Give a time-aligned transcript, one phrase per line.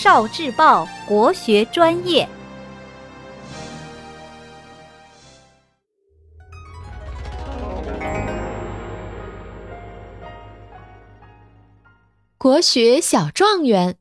[0.00, 2.28] 少智报国学专业，
[12.38, 13.98] 国学小状元。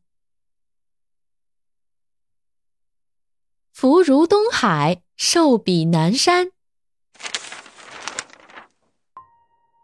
[3.73, 6.52] 福如东海，寿比南山。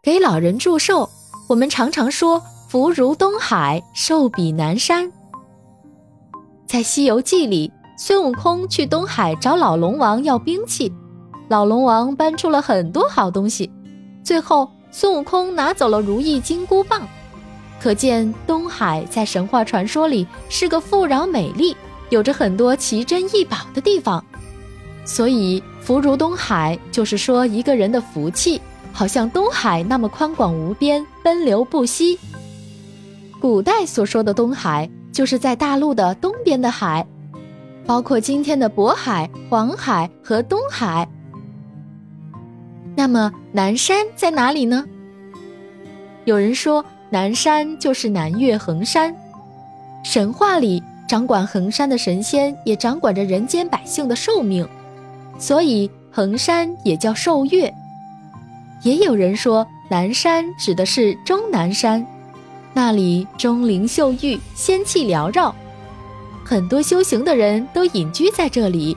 [0.00, 1.10] 给老人祝寿，
[1.48, 2.40] 我们常常说
[2.70, 5.12] “福如东海，寿比南山”。
[6.74, 10.92] 在《西游记》里，孙悟空去东海找老龙王要兵器，
[11.46, 13.70] 老龙王搬出了很多好东西，
[14.24, 17.06] 最后孙悟空拿走了如意金箍棒。
[17.80, 21.76] 可见东海在神话传说里是个富饶美丽、
[22.10, 24.24] 有着很多奇珍异宝的地方。
[25.04, 28.60] 所以“福如东海”就是说一个人的福气。
[28.92, 32.18] 好像东海那么宽广无边，奔流不息。
[33.40, 37.04] 古代所说的东海，就是在大陆的东边的海，
[37.84, 41.08] 包括今天的渤海、黄海和东海。
[42.94, 44.84] 那么南山在哪里呢？
[46.24, 49.12] 有人说，南山就是南岳衡山。
[50.04, 54.68] 神话里掌管衡山的神仙，也掌管着人间百姓的寿命，
[55.38, 57.72] 所以衡山也叫寿岳。
[58.82, 62.06] 也有人说，南山指的是终南山，
[62.74, 65.54] 那里钟灵秀玉，仙气缭绕，
[66.44, 68.96] 很多修行的人都隐居在这里。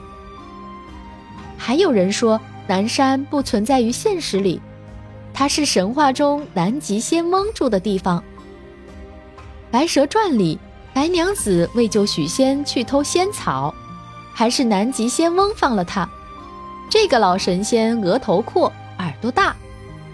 [1.56, 4.60] 还有人说，南山不存在于现实里，
[5.32, 8.20] 它是神话中南极仙翁住的地方。
[9.70, 10.58] 《白蛇传》里，
[10.92, 13.74] 白娘子为救许仙去偷仙草，
[14.32, 16.08] 还是南极仙翁放了她。
[16.90, 19.56] 这个老神仙额头阔，耳朵大。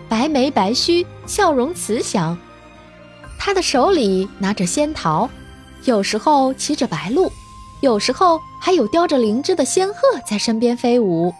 [0.08, 2.36] 白眉白须，笑容慈祥。
[3.38, 5.28] 他的手里拿着仙桃，
[5.84, 7.30] 有时候骑着白鹭，
[7.82, 9.96] 有时候还有叼着灵芝的仙鹤
[10.26, 11.32] 在身边飞舞。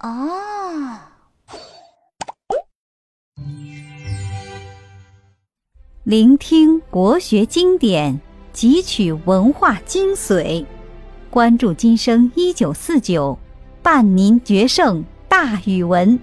[0.00, 0.96] 哦，
[6.04, 8.20] 聆听国学经典，
[8.54, 10.64] 汲取文化精髓，
[11.30, 13.36] 关注今生一九四九，
[13.82, 16.18] 伴您决胜大语文。